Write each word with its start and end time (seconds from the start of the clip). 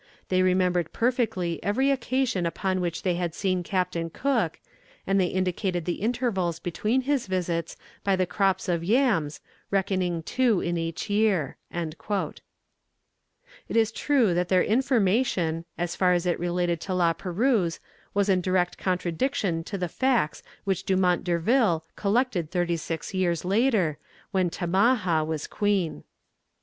They 0.29 0.41
remembered 0.41 0.93
perfectly 0.93 1.63
every 1.63 1.91
occasion 1.91 2.47
upon 2.47 2.81
which 2.81 3.03
they 3.03 3.13
had 3.17 3.35
seen 3.35 3.61
Captain 3.61 4.09
Cook, 4.09 4.59
and 5.05 5.21
they 5.21 5.27
indicated 5.27 5.85
the 5.85 6.01
intervals 6.01 6.57
between 6.57 7.01
his 7.01 7.27
visits 7.27 7.77
by 8.03 8.15
the 8.15 8.25
crops 8.25 8.67
of 8.67 8.83
yams, 8.83 9.41
reckoning 9.69 10.23
two 10.23 10.59
in 10.59 10.75
each 10.75 11.07
year." 11.07 11.55
It 11.71 12.41
is 13.75 13.91
true 13.91 14.33
that 14.33 14.49
their 14.49 14.63
information, 14.63 15.65
as 15.77 15.95
far 15.95 16.13
as 16.13 16.25
it 16.25 16.39
related 16.39 16.81
to 16.81 16.95
La 16.95 17.13
Perouse, 17.13 17.79
was 18.15 18.27
in 18.27 18.41
direct 18.41 18.79
contradiction 18.79 19.63
to 19.65 19.77
the 19.77 19.87
facts 19.87 20.41
which 20.63 20.83
Dumont 20.83 21.23
Durville 21.23 21.85
collected 21.95 22.49
thirty 22.49 22.75
six 22.75 23.13
years 23.13 23.45
later, 23.45 23.99
when 24.31 24.49
Tamaha 24.49 25.23
was 25.23 25.45
queen. 25.45 26.03